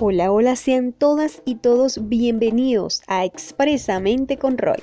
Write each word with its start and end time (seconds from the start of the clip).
Hola, 0.00 0.32
hola, 0.32 0.56
sean 0.56 0.92
todas 0.92 1.40
y 1.44 1.54
todos 1.54 2.08
bienvenidos 2.08 3.04
a 3.06 3.24
Expresamente 3.24 4.38
con 4.38 4.58
Roy. 4.58 4.78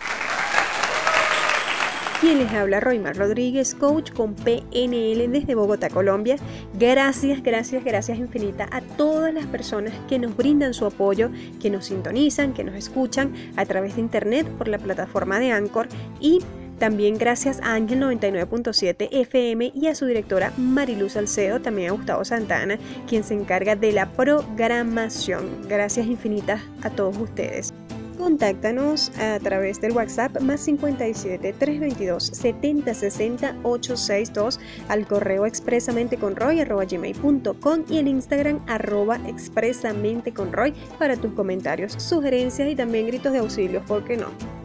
Quien 2.21 2.37
les 2.37 2.49
habla 2.53 2.79
Roymar 2.79 3.17
Rodríguez, 3.17 3.75
coach 3.75 4.13
con 4.13 4.35
PNL 4.35 5.29
desde 5.29 5.53
Bogotá, 5.53 5.89
Colombia. 5.89 6.37
Gracias, 6.79 7.43
gracias, 7.43 7.83
gracias 7.83 8.19
infinita 8.19 8.69
a 8.71 8.79
todas 8.79 9.33
las 9.33 9.45
personas 9.47 9.93
que 10.07 10.17
nos 10.17 10.37
brindan 10.37 10.73
su 10.73 10.85
apoyo, 10.85 11.29
que 11.61 11.69
nos 11.69 11.87
sintonizan, 11.87 12.53
que 12.53 12.63
nos 12.63 12.75
escuchan 12.75 13.33
a 13.57 13.65
través 13.65 13.95
de 13.95 14.01
internet 14.01 14.47
por 14.57 14.69
la 14.69 14.77
plataforma 14.77 15.39
de 15.39 15.51
Anchor 15.51 15.89
y 16.21 16.39
también 16.81 17.19
gracias 17.19 17.59
a 17.61 17.75
Ángel 17.75 17.99
99.7 17.99 19.09
FM 19.11 19.71
y 19.75 19.85
a 19.85 19.93
su 19.93 20.07
directora 20.07 20.51
Mariluz 20.57 21.11
Salcedo, 21.11 21.61
también 21.61 21.89
a 21.89 21.91
Gustavo 21.91 22.25
Santana, 22.25 22.79
quien 23.07 23.23
se 23.23 23.35
encarga 23.35 23.75
de 23.75 23.91
la 23.91 24.09
programación. 24.09 25.67
Gracias 25.69 26.07
infinitas 26.07 26.59
a 26.81 26.89
todos 26.89 27.17
ustedes. 27.17 27.71
Contáctanos 28.17 29.11
a 29.19 29.37
través 29.37 29.79
del 29.79 29.91
WhatsApp 29.91 30.41
más 30.41 30.61
57 30.61 31.53
322 31.53 32.23
70 32.23 32.93
60 32.95 33.55
862 33.61 34.59
al 34.87 35.05
correo 35.05 35.45
expresamente 35.45 36.17
con 36.17 36.35
Roy 36.35 36.63
gmail.com 36.63 37.85
y 37.89 37.99
en 37.99 38.07
Instagram 38.07 38.59
arroba 38.65 39.19
expresamente 39.27 40.33
con 40.33 40.51
Roy 40.51 40.73
para 40.97 41.15
tus 41.15 41.33
comentarios, 41.33 41.93
sugerencias 41.93 42.67
y 42.67 42.75
también 42.75 43.05
gritos 43.05 43.33
de 43.33 43.37
auxilio, 43.37 43.85
¿por 43.85 44.03
qué 44.03 44.17
no? 44.17 44.60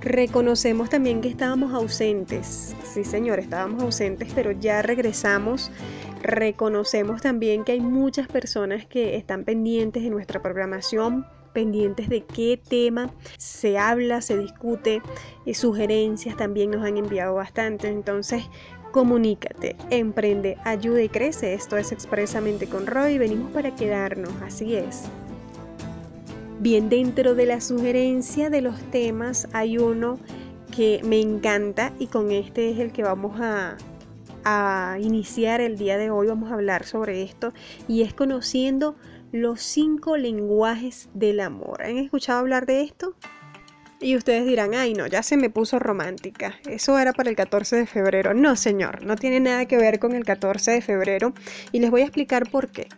Reconocemos 0.00 0.88
también 0.88 1.20
que 1.20 1.28
estábamos 1.28 1.74
ausentes. 1.74 2.74
Sí, 2.84 3.04
señor, 3.04 3.38
estábamos 3.38 3.82
ausentes, 3.82 4.32
pero 4.34 4.50
ya 4.50 4.80
regresamos. 4.80 5.70
Reconocemos 6.22 7.20
también 7.20 7.64
que 7.64 7.72
hay 7.72 7.80
muchas 7.80 8.26
personas 8.26 8.86
que 8.86 9.16
están 9.16 9.44
pendientes 9.44 10.02
de 10.02 10.10
nuestra 10.10 10.40
programación, 10.40 11.26
pendientes 11.52 12.08
de 12.08 12.22
qué 12.24 12.58
tema 12.66 13.10
se 13.36 13.76
habla, 13.76 14.22
se 14.22 14.38
discute, 14.38 15.02
sugerencias 15.52 16.36
también 16.36 16.70
nos 16.70 16.82
han 16.82 16.96
enviado 16.96 17.34
bastante. 17.34 17.88
Entonces, 17.88 18.42
comunícate, 18.92 19.76
emprende, 19.90 20.56
ayuda 20.64 21.02
y 21.02 21.10
crece. 21.10 21.52
Esto 21.52 21.76
es 21.76 21.92
expresamente 21.92 22.66
con 22.66 22.86
Roy. 22.86 23.18
Venimos 23.18 23.50
para 23.52 23.74
quedarnos, 23.74 24.32
así 24.42 24.76
es. 24.76 25.10
Bien, 26.60 26.90
dentro 26.90 27.34
de 27.34 27.46
la 27.46 27.58
sugerencia 27.62 28.50
de 28.50 28.60
los 28.60 28.78
temas 28.90 29.48
hay 29.54 29.78
uno 29.78 30.18
que 30.76 31.00
me 31.02 31.18
encanta 31.18 31.90
y 31.98 32.08
con 32.08 32.30
este 32.30 32.70
es 32.70 32.78
el 32.78 32.92
que 32.92 33.02
vamos 33.02 33.40
a, 33.40 33.78
a 34.44 34.98
iniciar 35.00 35.62
el 35.62 35.78
día 35.78 35.96
de 35.96 36.10
hoy. 36.10 36.26
Vamos 36.26 36.50
a 36.50 36.54
hablar 36.54 36.84
sobre 36.84 37.22
esto 37.22 37.54
y 37.88 38.02
es 38.02 38.12
conociendo 38.12 38.94
los 39.32 39.62
cinco 39.62 40.18
lenguajes 40.18 41.08
del 41.14 41.40
amor. 41.40 41.82
¿Han 41.82 41.96
escuchado 41.96 42.40
hablar 42.40 42.66
de 42.66 42.82
esto? 42.82 43.14
Y 43.98 44.16
ustedes 44.16 44.46
dirán, 44.46 44.74
ay 44.74 44.92
no, 44.92 45.06
ya 45.06 45.22
se 45.22 45.38
me 45.38 45.48
puso 45.48 45.78
romántica. 45.78 46.58
Eso 46.68 46.98
era 46.98 47.14
para 47.14 47.30
el 47.30 47.36
14 47.36 47.76
de 47.76 47.86
febrero. 47.86 48.34
No, 48.34 48.54
señor, 48.54 49.02
no 49.02 49.16
tiene 49.16 49.40
nada 49.40 49.64
que 49.64 49.78
ver 49.78 49.98
con 49.98 50.12
el 50.12 50.26
14 50.26 50.72
de 50.72 50.82
febrero 50.82 51.32
y 51.72 51.80
les 51.80 51.90
voy 51.90 52.02
a 52.02 52.04
explicar 52.04 52.50
por 52.50 52.68
qué. 52.68 52.88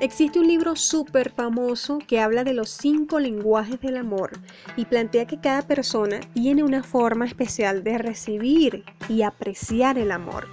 Existe 0.00 0.40
un 0.40 0.48
libro 0.48 0.74
súper 0.74 1.30
famoso 1.30 1.98
que 2.06 2.20
habla 2.20 2.42
de 2.42 2.54
los 2.54 2.70
cinco 2.70 3.20
lenguajes 3.20 3.80
del 3.80 3.96
amor 3.96 4.32
y 4.76 4.84
plantea 4.84 5.26
que 5.26 5.40
cada 5.40 5.62
persona 5.62 6.18
tiene 6.34 6.64
una 6.64 6.82
forma 6.82 7.24
especial 7.24 7.84
de 7.84 7.98
recibir 7.98 8.84
y 9.08 9.22
apreciar 9.22 9.98
el 9.98 10.10
amor. 10.10 10.48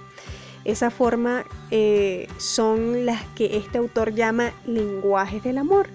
Esa 0.64 0.90
forma 0.90 1.44
eh, 1.70 2.28
son 2.38 3.06
las 3.06 3.24
que 3.34 3.56
este 3.56 3.78
autor 3.78 4.14
llama 4.14 4.52
lenguajes 4.66 5.42
del 5.42 5.58
amor. 5.58 5.88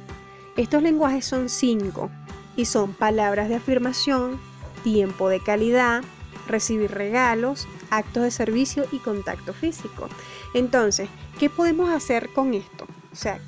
Estos 0.57 0.81
lenguajes 0.81 1.23
son 1.23 1.49
cinco 1.49 2.09
y 2.57 2.65
son 2.65 2.93
palabras 2.93 3.47
de 3.47 3.55
afirmación, 3.55 4.39
tiempo 4.83 5.29
de 5.29 5.39
calidad, 5.39 6.03
recibir 6.47 6.91
regalos, 6.91 7.67
actos 7.89 8.23
de 8.23 8.31
servicio 8.31 8.85
y 8.91 8.97
contacto 8.97 9.53
físico. 9.53 10.09
Entonces, 10.53 11.09
¿qué 11.39 11.49
podemos 11.49 11.89
hacer 11.89 12.33
con 12.33 12.53
esto? 12.53 12.87
O 13.15 13.17
sea, 13.17 13.39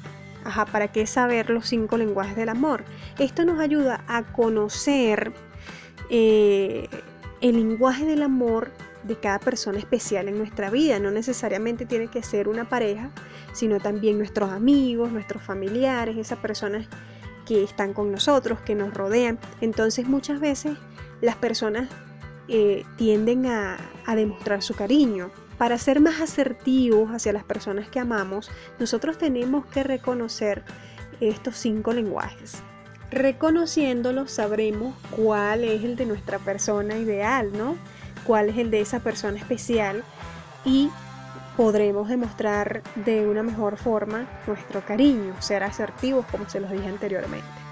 ajá, 0.45 0.66
¿para 0.66 0.88
qué 0.94 1.05
saber 1.05 1.50
los 1.50 1.67
cinco 1.67 1.97
lenguajes 1.97 2.38
del 2.38 2.47
amor? 2.47 2.85
Esto 3.19 3.44
nos 3.44 3.59
ayuda 3.59 4.01
a 4.07 4.23
conocer 4.23 5.33
eh, 6.09 6.88
el 7.41 7.55
lenguaje 7.57 8.05
del 8.05 8.22
amor 8.22 8.72
de 9.03 9.19
cada 9.19 9.39
persona 9.39 9.78
especial 9.78 10.29
en 10.29 10.38
nuestra 10.38 10.69
vida. 10.69 11.00
No 11.00 11.11
necesariamente 11.11 11.85
tiene 11.85 12.07
que 12.07 12.23
ser 12.23 12.47
una 12.47 12.69
pareja, 12.69 13.11
sino 13.51 13.81
también 13.81 14.17
nuestros 14.17 14.51
amigos, 14.51 15.11
nuestros 15.11 15.44
familiares, 15.44 16.16
esas 16.16 16.39
personas 16.39 16.88
que 17.45 17.61
están 17.61 17.94
con 17.94 18.09
nosotros, 18.09 18.61
que 18.61 18.73
nos 18.73 18.94
rodean. 18.94 19.39
Entonces 19.59 20.07
muchas 20.07 20.39
veces 20.39 20.78
las 21.19 21.35
personas 21.35 21.89
eh, 22.47 22.85
tienden 22.97 23.46
a 23.47 23.78
demostrar 24.16 24.62
su 24.62 24.74
cariño, 24.74 25.31
para 25.58 25.80
ser 25.80 26.00
más 26.02 26.22
asertivos 26.22 27.09
hacia 27.12 27.34
las 27.34 27.44
personas 27.44 27.90
que 27.90 28.00
amamos, 28.00 28.52
nosotros 28.80 29.18
tenemos 29.18 29.66
que 29.66 29.84
reconocer 29.84 30.63
estos 31.19 31.58
cinco 31.58 31.94
lenguajes. 31.94 32.62
Reconociéndolos 33.09 34.31
sabremos 34.31 34.96
cuál 35.09 35.63
es 35.63 35.84
el 35.84 35.96
de 35.96 36.06
nuestra 36.06 36.38
persona 36.38 36.97
ideal, 36.97 37.52
¿no? 37.58 37.75
Cuál 38.24 38.50
es 38.50 38.58
el 38.58 38.69
de 38.69 38.81
esa 38.81 39.00
persona 39.00 39.40
especial 39.40 40.03
y 40.64 40.91
podremos 41.56 42.08
demostrar 42.08 42.84
de 42.96 43.25
una 43.25 43.41
mejor 43.41 43.78
forma 43.78 44.28
nuestro 44.46 44.81
cariño, 44.85 45.34
ser 45.41 45.64
asertivos 45.64 46.25
como 46.28 46.47
se 46.47 46.59
los 46.59 46.69
dije 46.69 46.88
anteriormente. 46.88 47.66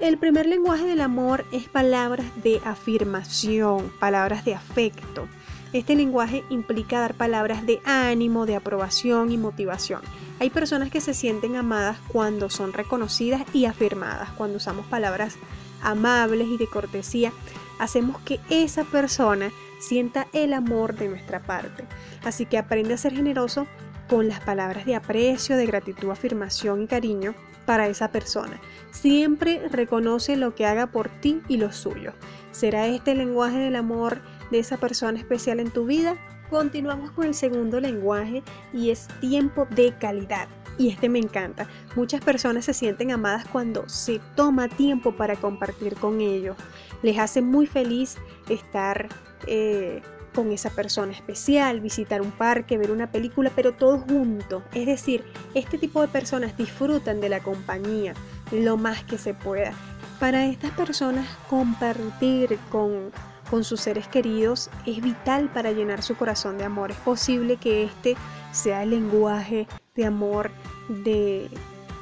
El 0.00 0.18
primer 0.18 0.46
lenguaje 0.46 0.86
del 0.86 1.00
amor 1.00 1.44
es 1.52 1.68
palabras 1.68 2.26
de 2.42 2.60
afirmación, 2.64 3.92
palabras 4.00 4.44
de 4.44 4.54
afecto. 4.54 5.28
Este 5.72 5.94
lenguaje 5.94 6.42
implica 6.50 7.00
dar 7.00 7.14
palabras 7.14 7.64
de 7.64 7.80
ánimo, 7.84 8.44
de 8.44 8.56
aprobación 8.56 9.30
y 9.30 9.38
motivación. 9.38 10.00
Hay 10.40 10.50
personas 10.50 10.90
que 10.90 11.00
se 11.00 11.14
sienten 11.14 11.54
amadas 11.54 11.96
cuando 12.08 12.50
son 12.50 12.72
reconocidas 12.72 13.42
y 13.52 13.66
afirmadas, 13.66 14.30
cuando 14.30 14.56
usamos 14.56 14.84
palabras 14.86 15.36
amables 15.80 16.48
y 16.48 16.56
de 16.56 16.66
cortesía, 16.66 17.32
hacemos 17.78 18.20
que 18.22 18.40
esa 18.50 18.82
persona 18.82 19.52
sienta 19.78 20.26
el 20.32 20.54
amor 20.54 20.96
de 20.96 21.08
nuestra 21.08 21.40
parte. 21.40 21.84
Así 22.24 22.46
que 22.46 22.58
aprende 22.58 22.94
a 22.94 22.98
ser 22.98 23.14
generoso 23.14 23.68
con 24.08 24.28
las 24.28 24.40
palabras 24.40 24.86
de 24.86 24.94
aprecio, 24.94 25.56
de 25.56 25.66
gratitud, 25.66 26.10
afirmación 26.10 26.82
y 26.82 26.86
cariño 26.86 27.34
para 27.66 27.88
esa 27.88 28.08
persona. 28.08 28.60
Siempre 28.90 29.68
reconoce 29.68 30.36
lo 30.36 30.54
que 30.54 30.66
haga 30.66 30.86
por 30.86 31.08
ti 31.08 31.40
y 31.48 31.56
lo 31.56 31.72
suyo. 31.72 32.12
¿Será 32.52 32.86
este 32.86 33.12
el 33.12 33.18
lenguaje 33.18 33.58
del 33.58 33.76
amor 33.76 34.20
de 34.50 34.58
esa 34.58 34.76
persona 34.76 35.18
especial 35.18 35.60
en 35.60 35.70
tu 35.70 35.86
vida? 35.86 36.16
Continuamos 36.50 37.10
con 37.10 37.26
el 37.26 37.34
segundo 37.34 37.80
lenguaje 37.80 38.42
y 38.72 38.90
es 38.90 39.08
tiempo 39.20 39.66
de 39.70 39.96
calidad. 39.98 40.48
Y 40.76 40.90
este 40.90 41.08
me 41.08 41.20
encanta. 41.20 41.68
Muchas 41.94 42.20
personas 42.20 42.64
se 42.64 42.74
sienten 42.74 43.12
amadas 43.12 43.46
cuando 43.50 43.88
se 43.88 44.20
toma 44.34 44.68
tiempo 44.68 45.12
para 45.12 45.36
compartir 45.36 45.94
con 45.94 46.20
ellos. 46.20 46.56
Les 47.02 47.18
hace 47.18 47.42
muy 47.42 47.66
feliz 47.66 48.16
estar 48.48 49.08
eh, 49.46 50.02
con 50.34 50.52
esa 50.52 50.70
persona 50.70 51.12
especial, 51.12 51.80
visitar 51.80 52.20
un 52.20 52.30
parque, 52.30 52.78
ver 52.78 52.90
una 52.90 53.10
película, 53.10 53.50
pero 53.54 53.72
todos 53.72 54.02
juntos. 54.02 54.62
Es 54.72 54.86
decir, 54.86 55.24
este 55.54 55.78
tipo 55.78 56.00
de 56.00 56.08
personas 56.08 56.56
disfrutan 56.56 57.20
de 57.20 57.28
la 57.28 57.40
compañía 57.40 58.14
lo 58.50 58.76
más 58.76 59.04
que 59.04 59.18
se 59.18 59.34
pueda. 59.34 59.72
Para 60.20 60.46
estas 60.46 60.70
personas 60.72 61.26
compartir 61.48 62.58
con 62.70 63.12
con 63.50 63.62
sus 63.64 63.80
seres 63.80 64.08
queridos 64.08 64.70
es 64.86 65.00
vital 65.00 65.48
para 65.52 65.72
llenar 65.72 66.02
su 66.02 66.16
corazón 66.16 66.58
de 66.58 66.64
amor. 66.64 66.90
Es 66.90 66.96
posible 66.98 67.56
que 67.56 67.84
este 67.84 68.16
sea 68.52 68.82
el 68.82 68.90
lenguaje 68.90 69.66
de 69.94 70.06
amor 70.06 70.50
de 70.88 71.48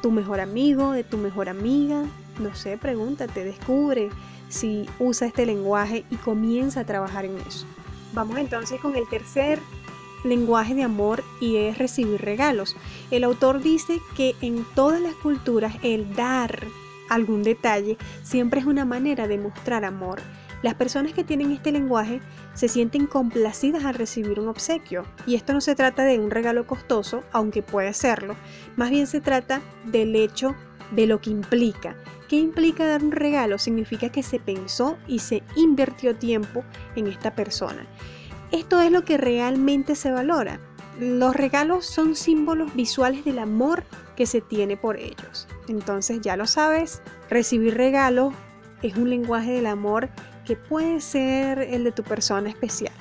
tu 0.00 0.10
mejor 0.10 0.40
amigo, 0.40 0.92
de 0.92 1.04
tu 1.04 1.18
mejor 1.18 1.48
amiga. 1.48 2.04
No 2.38 2.54
sé, 2.54 2.76
pregúntate, 2.78 3.44
descubre 3.44 4.08
si 4.48 4.88
usa 4.98 5.26
este 5.26 5.46
lenguaje 5.46 6.04
y 6.10 6.16
comienza 6.16 6.80
a 6.80 6.86
trabajar 6.86 7.24
en 7.24 7.36
eso. 7.46 7.66
Vamos 8.12 8.38
entonces 8.38 8.80
con 8.80 8.96
el 8.96 9.08
tercer 9.08 9.58
lenguaje 10.24 10.74
de 10.74 10.82
amor 10.82 11.24
y 11.40 11.56
es 11.56 11.78
recibir 11.78 12.20
regalos. 12.20 12.76
El 13.10 13.24
autor 13.24 13.60
dice 13.60 14.00
que 14.16 14.34
en 14.40 14.64
todas 14.74 15.00
las 15.00 15.14
culturas 15.14 15.74
el 15.82 16.14
dar 16.14 16.66
algún 17.08 17.42
detalle 17.42 17.98
siempre 18.22 18.60
es 18.60 18.66
una 18.66 18.84
manera 18.84 19.28
de 19.28 19.38
mostrar 19.38 19.84
amor. 19.84 20.20
Las 20.62 20.74
personas 20.74 21.12
que 21.12 21.24
tienen 21.24 21.50
este 21.50 21.72
lenguaje 21.72 22.20
se 22.54 22.68
sienten 22.68 23.06
complacidas 23.06 23.84
al 23.84 23.96
recibir 23.96 24.38
un 24.38 24.48
obsequio. 24.48 25.04
Y 25.26 25.34
esto 25.34 25.52
no 25.52 25.60
se 25.60 25.74
trata 25.74 26.04
de 26.04 26.20
un 26.20 26.30
regalo 26.30 26.66
costoso, 26.68 27.24
aunque 27.32 27.62
puede 27.62 27.92
serlo. 27.94 28.36
Más 28.76 28.90
bien 28.90 29.08
se 29.08 29.20
trata 29.20 29.60
del 29.84 30.14
hecho 30.14 30.54
de 30.92 31.06
lo 31.06 31.20
que 31.20 31.30
implica. 31.30 31.96
¿Qué 32.32 32.38
implica 32.38 32.86
dar 32.86 33.04
un 33.04 33.12
regalo? 33.12 33.58
Significa 33.58 34.08
que 34.08 34.22
se 34.22 34.40
pensó 34.40 34.96
y 35.06 35.18
se 35.18 35.42
invirtió 35.54 36.16
tiempo 36.16 36.64
en 36.96 37.06
esta 37.06 37.34
persona. 37.34 37.86
Esto 38.50 38.80
es 38.80 38.90
lo 38.90 39.04
que 39.04 39.18
realmente 39.18 39.94
se 39.94 40.10
valora. 40.10 40.58
Los 40.98 41.36
regalos 41.36 41.84
son 41.84 42.16
símbolos 42.16 42.74
visuales 42.74 43.26
del 43.26 43.38
amor 43.38 43.84
que 44.16 44.24
se 44.24 44.40
tiene 44.40 44.78
por 44.78 44.96
ellos. 44.96 45.46
Entonces 45.68 46.22
ya 46.22 46.38
lo 46.38 46.46
sabes, 46.46 47.02
recibir 47.28 47.74
regalos 47.76 48.32
es 48.80 48.96
un 48.96 49.10
lenguaje 49.10 49.52
del 49.52 49.66
amor 49.66 50.08
que 50.46 50.56
puede 50.56 51.02
ser 51.02 51.58
el 51.58 51.84
de 51.84 51.92
tu 51.92 52.02
persona 52.02 52.48
especial. 52.48 52.94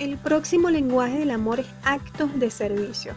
El 0.00 0.18
próximo 0.18 0.70
lenguaje 0.70 1.20
del 1.20 1.30
amor 1.30 1.60
es 1.60 1.68
actos 1.84 2.36
de 2.40 2.50
servicio. 2.50 3.14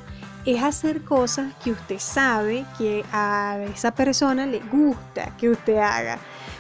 Es 0.50 0.64
hacer 0.64 1.04
cosas 1.04 1.54
que 1.64 1.70
usted 1.70 2.00
sabe 2.00 2.66
que 2.76 3.06
a 3.12 3.60
esa 3.72 3.94
persona 3.94 4.48
le 4.48 4.60
gusta 4.72 5.38
que 5.38 5.48
usted 5.48 5.78
haga. 5.78 6.18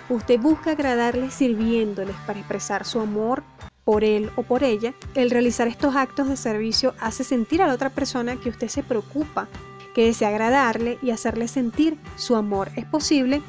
Usted 0.09 0.39
busca 0.39 0.73
agradarle 0.73 1.31
sirviéndoles 1.31 2.15
para 2.27 2.37
expresar 2.37 2.85
su 2.85 2.99
amor 2.99 3.41
por 3.85 4.03
él 4.03 4.29
o 4.35 4.43
por 4.43 4.63
ella. 4.63 4.93
El 5.15 5.31
realizar 5.31 5.67
estos 5.67 5.95
actos 5.95 6.29
de 6.29 6.37
servicio 6.37 6.93
hace 6.99 7.23
sentir 7.23 7.63
a 7.63 7.67
la 7.67 7.73
otra 7.73 7.89
persona 7.89 8.35
que 8.35 8.49
usted 8.49 8.67
se 8.67 8.83
preocupa, 8.83 9.47
que 9.95 10.05
desea 10.05 10.27
agradarle 10.27 10.99
y 11.01 11.09
hacerle 11.09 11.47
sentir 11.47 11.97
su 12.15 12.35
amor. 12.35 12.69
Es 12.75 12.85
posible 12.85 13.41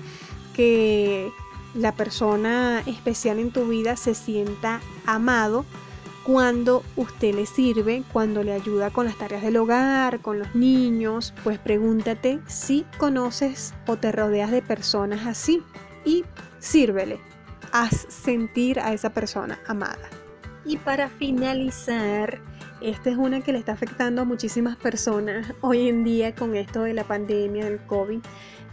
que 0.56 1.30
la 1.74 1.92
persona 1.92 2.82
especial 2.86 3.40
en 3.40 3.50
tu 3.50 3.68
vida 3.68 3.94
se 3.98 4.14
sienta 4.14 4.80
amado 5.04 5.66
cuando 6.24 6.82
usted 6.96 7.34
le 7.34 7.46
sirve, 7.46 8.04
cuando 8.12 8.42
le 8.42 8.52
ayuda 8.52 8.90
con 8.90 9.06
las 9.06 9.16
tareas 9.16 9.42
del 9.42 9.56
hogar, 9.56 10.20
con 10.20 10.38
los 10.38 10.54
niños, 10.54 11.34
pues 11.42 11.58
pregúntate 11.58 12.40
si 12.46 12.84
conoces 12.98 13.74
o 13.86 13.96
te 13.96 14.12
rodeas 14.12 14.50
de 14.50 14.62
personas 14.62 15.26
así 15.26 15.62
y 16.04 16.24
sírvele. 16.58 17.18
Haz 17.72 18.06
sentir 18.08 18.80
a 18.80 18.92
esa 18.92 19.10
persona 19.10 19.58
amada. 19.66 20.08
Y 20.64 20.76
para 20.76 21.08
finalizar, 21.08 22.40
esta 22.80 23.10
es 23.10 23.16
una 23.16 23.40
que 23.40 23.52
le 23.52 23.58
está 23.58 23.72
afectando 23.72 24.22
a 24.22 24.24
muchísimas 24.24 24.76
personas 24.76 25.54
hoy 25.60 25.88
en 25.88 26.04
día 26.04 26.34
con 26.34 26.54
esto 26.54 26.82
de 26.82 26.94
la 26.94 27.04
pandemia 27.04 27.64
del 27.64 27.78
COVID 27.86 28.20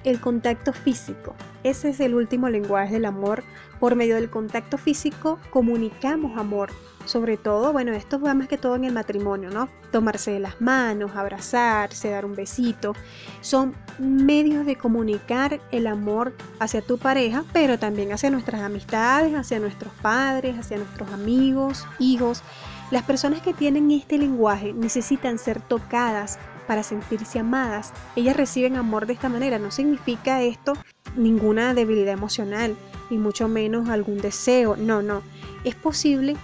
el 0.04 0.20
contacto 0.20 0.74
físico. 0.74 1.36
Ese 1.64 1.90
es 1.90 2.00
el 2.00 2.16
último 2.16 2.50
lenguaje 2.50 2.94
del 2.94 3.06
amor. 3.06 3.44
Por 3.80 3.96
medio 3.96 4.16
del 4.16 4.30
contacto 4.30 4.78
físico 4.78 5.40
comunicamos 5.50 6.38
amor. 6.38 6.70
Sobre 7.08 7.38
todo, 7.38 7.72
bueno, 7.72 7.94
esto 7.94 8.20
va 8.20 8.34
más 8.34 8.50
que 8.50 8.58
todo 8.58 8.76
en 8.76 8.84
el 8.84 8.92
matrimonio, 8.92 9.50
¿no? 9.50 9.70
Tomarse 9.94 10.32
de 10.32 10.42
las 10.42 10.60
manos, 10.60 11.16
abrazarse, 11.16 12.10
dar 12.10 12.26
un 12.26 12.36
besito. 12.36 12.94
Son 13.40 13.74
medios 13.98 14.66
de 14.66 14.76
comunicar 14.76 15.62
el 15.72 15.88
amor 15.88 16.36
hacia 16.60 16.82
tu 16.82 16.98
pareja, 16.98 17.46
pero 17.54 17.80
también 17.80 18.12
hacia 18.12 18.30
nuestras 18.30 18.62
amistades, 18.62 19.34
hacia 19.36 19.58
nuestros 19.58 19.94
padres, 20.02 20.60
hacia 20.60 20.76
nuestros 20.76 21.10
amigos, 21.14 21.88
hijos. 21.98 22.44
Las 22.92 23.04
personas 23.04 23.42
que 23.42 23.54
tienen 23.54 23.90
este 23.92 24.18
lenguaje 24.18 24.74
necesitan 24.74 25.40
ser 25.40 25.62
tocadas 25.62 26.38
para 26.68 26.84
sentirse 26.84 27.40
amadas. 27.40 27.94
Ellas 28.18 28.36
reciben 28.36 28.76
amor 28.76 29.06
de 29.06 29.14
esta 29.14 29.30
manera. 29.30 29.60
No 29.60 29.72
significa 29.72 30.42
esto 30.42 30.74
ninguna 31.16 31.74
debilidad 31.74 32.14
emocional, 32.14 32.76
ni 33.10 33.18
mucho 33.18 33.48
menos 33.48 33.88
algún 33.88 34.18
deseo. 34.18 34.76
No, 34.76 35.02
no. 35.02 35.22
Es 35.64 35.76
posible 35.76 36.36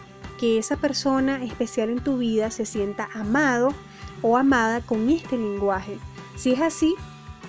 que 0.44 0.58
esa 0.58 0.76
persona 0.76 1.42
especial 1.42 1.90
en 1.90 2.02
tu 2.04 2.18
vida 2.18 2.52
se 2.52 2.66
sienta 2.66 3.08
amado 3.14 3.74
o 4.22 4.36
amada 4.36 4.82
con 4.82 5.10
este 5.10 5.38
lenguaje. 5.38 5.98
Si 6.36 6.52
es 6.52 6.60
así, 6.60 6.96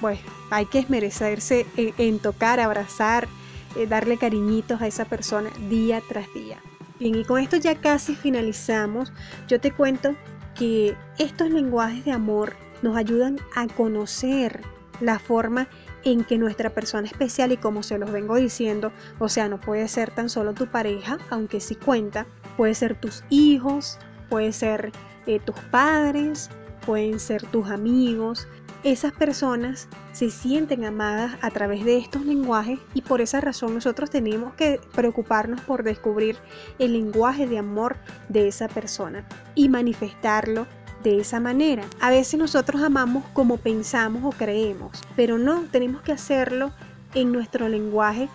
pues 0.00 0.20
hay 0.50 0.67
que 0.67 0.79
esmerecerse 0.79 1.67
en, 1.76 2.20
tocar, 2.20 2.61
abrazar, 2.61 3.26
eh, 3.75 3.88
darle 3.88 4.17
cariñitos 4.17 4.81
a 4.81 4.87
esa 4.87 5.06
persona 5.06 5.50
día 5.69 6.02
tras 6.08 6.32
día. 6.35 6.58
Bien, 7.00 7.17
y 7.17 7.25
con 7.25 7.41
esto 7.43 7.56
ya 7.56 7.75
casi 7.75 8.14
finalizamos. 8.14 9.12
Yo 9.49 9.61
te 9.61 9.73
cuento 9.73 10.14
que 10.55 10.96
estos 11.19 11.50
lenguajes 11.50 12.05
de 12.05 12.12
amor 12.12 12.55
nos 12.82 12.96
ayudan 12.96 13.41
a 13.56 13.67
conocer 13.67 14.62
la 15.05 15.19
forma 15.19 15.69
en 16.05 16.25
que 16.25 16.39
nuestra 16.39 16.71
persona 16.71 17.06
especial 17.06 17.53
y 17.53 17.56
como 17.56 17.83
se 17.83 17.99
los 17.99 18.11
vengo 18.11 18.37
diciendo, 18.37 18.93
o 19.19 19.29
sea, 19.29 19.49
no 19.49 19.61
puede 19.61 19.89
ser 19.89 20.11
tan 20.11 20.29
solo 20.29 20.55
tu 20.55 20.67
pareja, 20.67 21.19
aunque 21.31 21.61
sí 21.61 21.75
cuenta, 21.75 22.27
puede 22.56 22.75
ser 22.75 22.99
tus 22.99 23.25
hijos, 23.31 23.99
puede 24.29 24.53
ser 24.53 24.93
eh, 25.27 25.41
tus 25.41 25.56
padres, 25.71 26.51
pueden 26.85 27.21
ser 27.21 27.47
tus 27.47 27.71
amigos. 27.71 28.49
Esas 28.83 29.12
personas 29.12 29.89
se 30.12 30.31
sienten 30.31 30.85
amadas 30.85 31.37
a 31.41 31.51
través 31.51 31.87
de 31.87 31.97
estos 31.97 32.27
lenguajes 32.27 32.79
y 32.93 33.01
por 33.01 33.23
esa 33.23 33.41
razón 33.41 33.73
nosotros 33.73 34.11
tenemos 34.11 34.53
que 34.55 34.79
preocuparnos 34.95 35.62
por 35.62 35.85
descubrir 35.85 36.37
el 36.79 36.93
lenguaje 36.93 37.47
de 37.47 37.59
amor 37.59 37.97
de 38.29 38.47
esa 38.47 38.69
persona 38.69 39.27
y 39.55 39.71
manifestarlo 39.71 40.67
de 41.05 41.21
esa 41.21 41.39
manera. 41.39 41.85
A 42.01 42.11
veces 42.11 42.41
nosotros 42.41 42.83
amamos 42.83 43.25
como 43.33 43.59
pensamos 43.59 44.25
o 44.25 44.37
creemos, 44.37 45.05
pero 45.15 45.39
no, 45.39 45.67
tenemos 45.71 46.03
que 46.03 46.12
hacerlo 46.12 46.73
en 47.15 47.31
nuestro 47.31 47.69
lenguaje 47.69 48.29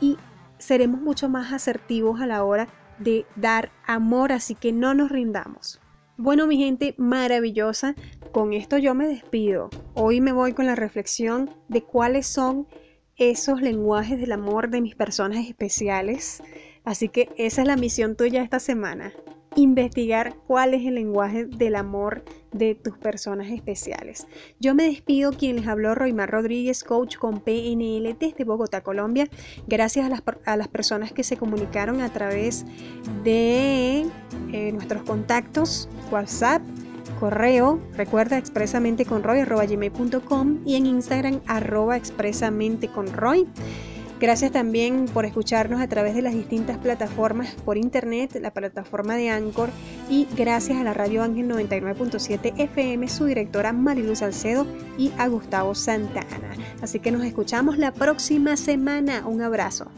y 0.00 0.16
seremos 0.58 1.02
mucho 1.02 1.28
más 1.28 1.52
asertivos 1.52 2.20
a 2.20 2.26
la 2.26 2.44
hora 2.44 2.68
de 2.98 3.26
dar 3.36 3.72
amor, 3.86 4.32
así 4.32 4.54
que 4.54 4.72
no 4.72 4.94
nos 4.94 5.10
rindamos. 5.10 5.80
Bueno, 6.16 6.46
mi 6.46 6.56
gente 6.56 6.94
maravillosa, 6.96 7.96
con 8.30 8.52
esto 8.52 8.78
yo 8.78 8.94
me 8.94 9.08
despido. 9.08 9.70
Hoy 9.94 10.20
me 10.20 10.32
voy 10.32 10.52
con 10.52 10.66
la 10.66 10.76
reflexión 10.76 11.50
de 11.68 11.82
cuáles 11.82 12.28
son 12.28 12.68
esos 13.16 13.60
lenguajes 13.60 14.20
del 14.20 14.32
amor 14.32 14.70
de 14.70 14.80
mis 14.80 14.94
personas 14.94 15.46
especiales. 15.46 16.42
Así 16.84 17.08
que 17.08 17.28
esa 17.36 17.62
es 17.62 17.66
la 17.66 17.76
misión 17.76 18.16
tuya 18.16 18.42
esta 18.42 18.60
semana 18.60 19.12
investigar 19.56 20.36
cuál 20.46 20.74
es 20.74 20.86
el 20.86 20.94
lenguaje 20.94 21.44
del 21.44 21.76
amor 21.76 22.24
de 22.52 22.74
tus 22.74 22.96
personas 22.98 23.50
especiales. 23.50 24.26
Yo 24.60 24.74
me 24.74 24.84
despido 24.84 25.32
quien 25.32 25.56
les 25.56 25.66
habló 25.66 25.94
Roymar 25.94 26.30
Rodríguez, 26.30 26.84
coach 26.84 27.16
con 27.16 27.40
PNL 27.40 28.16
desde 28.18 28.44
Bogotá, 28.44 28.82
Colombia. 28.82 29.28
Gracias 29.66 30.06
a 30.06 30.08
las, 30.08 30.22
a 30.44 30.56
las 30.56 30.68
personas 30.68 31.12
que 31.12 31.24
se 31.24 31.36
comunicaron 31.36 32.00
a 32.00 32.12
través 32.12 32.64
de 33.24 34.06
eh, 34.52 34.72
nuestros 34.72 35.02
contactos, 35.02 35.88
WhatsApp, 36.10 36.62
correo, 37.20 37.78
recuerda 37.96 38.36
expresamente 38.36 39.04
con 39.04 39.22
Roy, 39.22 39.44
y 40.64 40.74
en 40.76 40.86
Instagram 40.86 41.40
arroba 41.46 41.96
expresamente 41.96 42.88
con. 42.88 43.06
Gracias 44.22 44.52
también 44.52 45.06
por 45.06 45.24
escucharnos 45.24 45.80
a 45.80 45.88
través 45.88 46.14
de 46.14 46.22
las 46.22 46.32
distintas 46.32 46.78
plataformas 46.78 47.56
por 47.64 47.76
internet, 47.76 48.38
la 48.40 48.52
plataforma 48.52 49.16
de 49.16 49.30
Anchor 49.30 49.70
y 50.08 50.28
gracias 50.36 50.78
a 50.78 50.84
la 50.84 50.94
Radio 50.94 51.24
Ángel 51.24 51.48
99.7 51.48 52.52
FM, 52.56 53.08
su 53.08 53.24
directora 53.24 53.72
Marilu 53.72 54.14
Salcedo 54.14 54.64
y 54.96 55.10
a 55.18 55.26
Gustavo 55.26 55.74
Santana. 55.74 56.52
Así 56.80 57.00
que 57.00 57.10
nos 57.10 57.24
escuchamos 57.24 57.78
la 57.78 57.92
próxima 57.92 58.56
semana. 58.56 59.26
Un 59.26 59.42
abrazo. 59.42 59.90